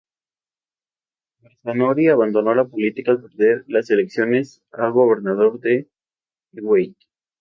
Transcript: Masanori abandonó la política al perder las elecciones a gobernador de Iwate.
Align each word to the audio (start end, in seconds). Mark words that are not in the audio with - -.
Masanori 1.43 2.07
abandonó 2.09 2.55
la 2.55 2.65
política 2.65 3.11
al 3.11 3.21
perder 3.21 3.65
las 3.67 3.91
elecciones 3.91 4.63
a 4.71 4.89
gobernador 4.89 5.59
de 5.59 5.91
Iwate. 6.53 6.97